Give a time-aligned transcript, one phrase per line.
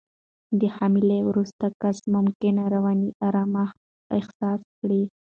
[0.59, 3.77] د حملې وروسته کس ممکن رواني آرامښت
[4.17, 5.03] احساس کړي.